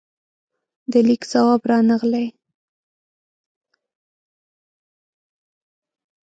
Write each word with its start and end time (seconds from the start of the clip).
د 0.91 0.93
لیک 1.07 1.21
ځواب 1.31 1.61
رانغلې 1.71 2.25